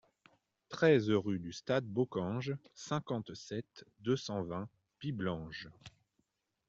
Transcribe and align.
treize 0.69 1.11
rue 1.11 1.37
du 1.37 1.53
Stade 1.53 1.85
Bockange, 1.85 2.55
cinquante-sept, 2.73 3.85
deux 3.99 4.17
cent 4.17 4.41
vingt, 4.41 4.67
Piblange 4.97 5.69